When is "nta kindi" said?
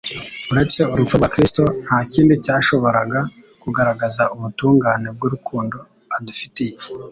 1.85-2.33